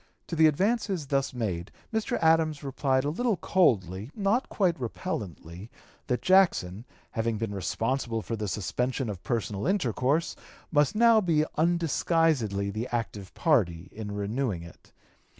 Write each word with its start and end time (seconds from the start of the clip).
To 0.29 0.35
the 0.35 0.47
advances 0.47 1.05
thus 1.05 1.31
made 1.31 1.69
Mr. 1.93 2.17
Adams 2.23 2.63
replied 2.63 3.03
a 3.03 3.11
little 3.11 3.37
coldly, 3.37 4.09
not 4.15 4.49
quite 4.49 4.75
repellently, 4.81 5.69
that 6.07 6.23
Jackson, 6.23 6.85
having 7.11 7.37
been 7.37 7.53
responsible 7.53 8.23
for 8.23 8.35
the 8.35 8.47
suspension 8.47 9.11
of 9.11 9.21
personal 9.21 9.67
intercourse, 9.67 10.35
must 10.71 10.95
now 10.95 11.21
be 11.21 11.45
undisguisedly 11.55 12.71
the 12.71 12.87
active 12.91 13.31
party 13.35 13.89
in 13.91 14.11
renewing 14.11 14.63
it. 14.63 14.91